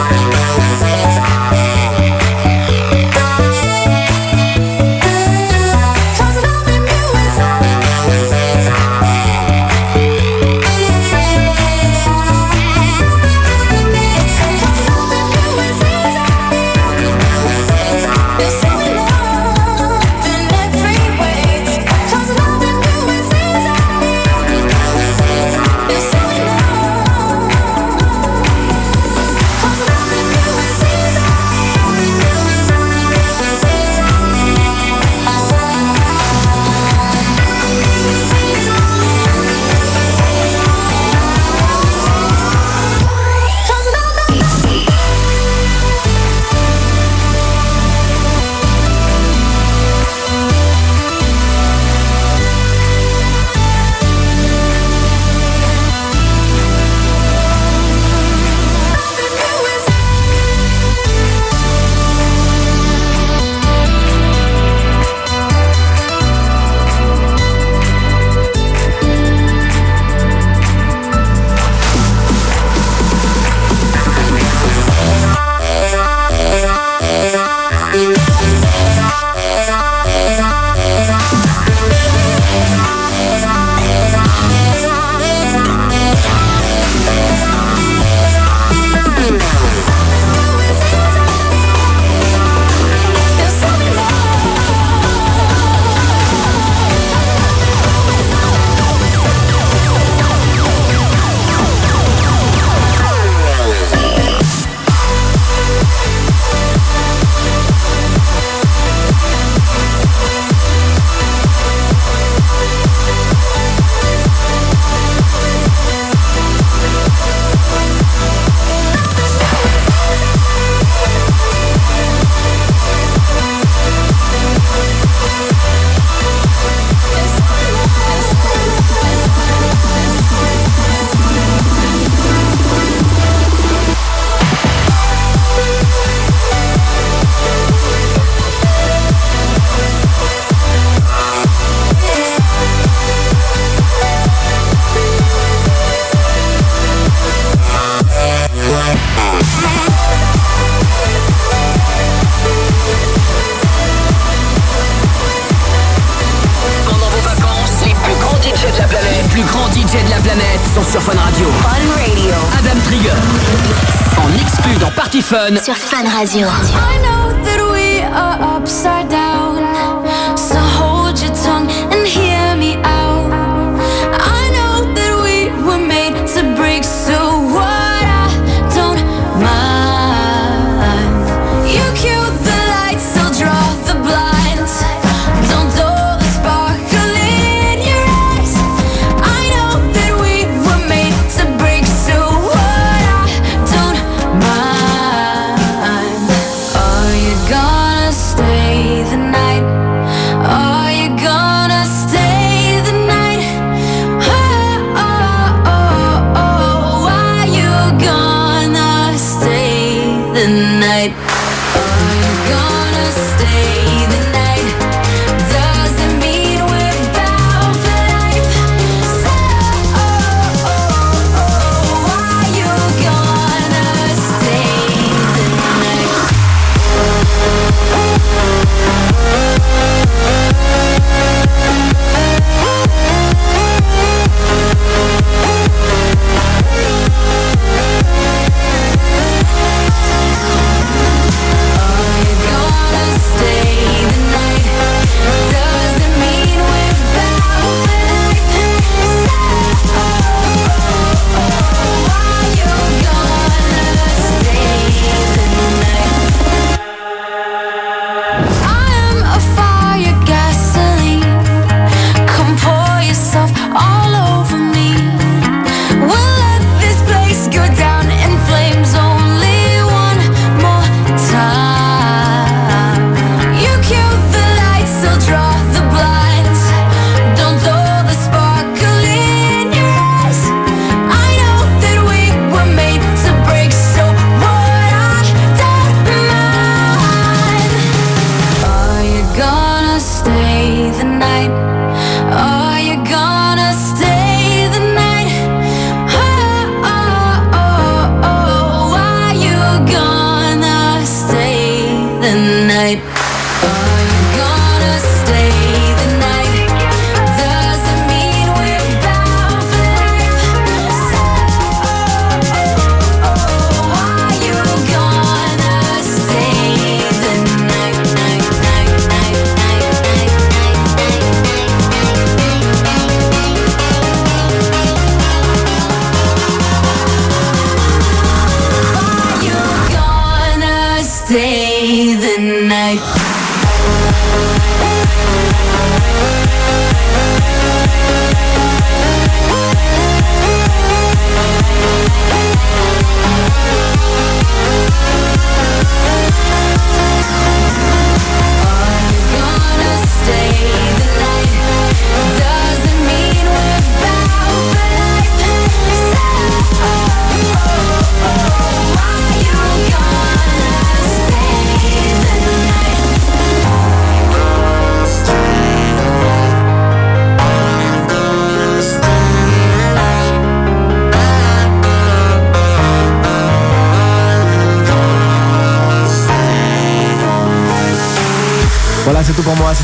gonna 212.49 213.11
stay 213.11 214.07
the 214.11 214.31
night. 214.31 214.42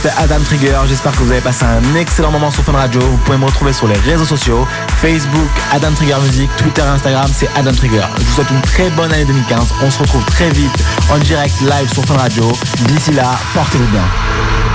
c'était 0.02 0.16
Adam 0.18 0.40
Trigger. 0.46 0.80
J'espère 0.88 1.12
que 1.12 1.18
vous 1.18 1.32
avez 1.32 1.42
passé 1.42 1.66
un 1.66 1.96
excellent 1.96 2.32
moment 2.32 2.52
sur 2.52 2.64
Fun 2.64 2.72
Radio. 2.72 3.02
Vous 3.02 3.18
pouvez 3.18 3.38
me 3.38 3.46
retrouver 3.46 3.74
sur 3.74 3.88
les 3.88 3.98
réseaux 3.98 4.26
sociaux 4.26 4.66
Facebook, 5.02 5.50
Adam 5.74 5.92
Trigger 5.92 6.16
Music, 6.24 6.50
Twitter, 6.58 6.82
Instagram, 6.82 7.30
c'est 7.34 7.50
Adam 7.56 7.74
Trigger. 7.74 8.06
Je 8.18 8.24
vous 8.24 8.32
souhaite 8.32 8.50
une 8.50 8.62
très 8.62 8.90
bonne 8.92 9.12
année 9.12 9.26
2015. 9.26 9.74
On 9.84 9.92
se 9.92 10.00
retrouve 10.00 10.24
très 10.26 10.52
vite 10.52 10.72
en 11.12 11.18
direct 11.18 11.60
live 11.62 11.92
sur 11.92 12.06
Fun 12.06 12.16
Radio. 12.16 12.50
D'ici 12.88 13.12
là, 13.12 13.38
portez-vous 13.54 13.88
bien. 13.88 14.69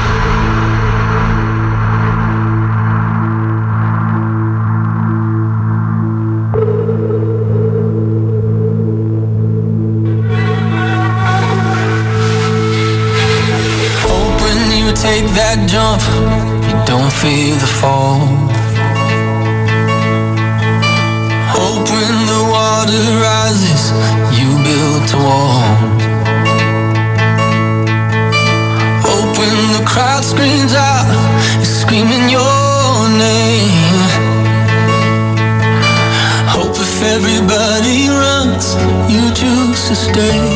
jump, 15.75 16.03
you 16.69 16.77
don't 16.87 17.13
fear 17.21 17.53
the 17.65 17.71
fall. 17.81 18.21
Hope 21.57 21.87
when 21.95 22.17
the 22.33 22.43
water 22.55 23.05
rises, 23.29 23.83
you 24.39 24.51
build 24.67 25.05
a 25.19 25.21
wall. 25.27 25.65
Hope 29.09 29.35
when 29.41 29.59
the 29.77 29.85
crowd 29.85 30.23
screams 30.23 30.75
out, 30.75 31.09
it's 31.61 31.75
screaming 31.83 32.29
your 32.29 32.95
name. 33.27 34.03
Hope 36.55 36.77
if 36.87 36.95
everybody 37.17 37.99
runs, 38.23 38.67
you 39.13 39.23
choose 39.41 39.89
to 39.89 39.95
stay. 39.97 40.54